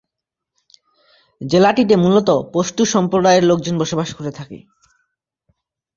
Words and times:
জেলাটিতে 1.41 1.95
মূলত 1.95 2.29
পশতু 2.53 2.83
সম্প্রদায়ের 2.85 3.43
লোকজন 3.43 3.75
বসবাস 3.77 4.09
করে 4.13 4.31
থাকে। 4.31 4.57